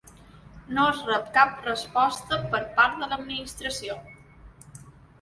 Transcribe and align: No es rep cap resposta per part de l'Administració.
No 0.77 0.85
es 0.93 1.03
rep 1.09 1.29
cap 1.35 1.61
resposta 1.67 2.41
per 2.57 2.65
part 2.81 3.01
de 3.05 3.13
l'Administració. 3.15 4.03